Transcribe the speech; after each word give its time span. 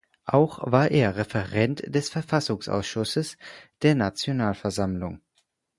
Auch 0.25 0.63
war 0.71 0.89
er 0.89 1.15
Referent 1.15 1.83
des 1.93 2.09
Verfassungsausschusses 2.09 3.37
der 3.83 3.93
Nationalversammlung. 3.93 5.21